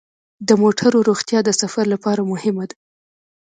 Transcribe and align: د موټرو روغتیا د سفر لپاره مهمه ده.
د 0.47 0.49
موټرو 0.61 0.97
روغتیا 1.09 1.39
د 1.43 1.49
سفر 1.61 1.85
لپاره 1.93 2.21
مهمه 2.31 2.65
ده. 2.69 2.75